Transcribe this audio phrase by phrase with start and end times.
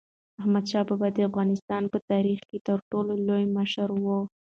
[0.41, 4.05] احمدشاه بابا د افغانستان په تاریخ کې تر ټولو لوی مشر و.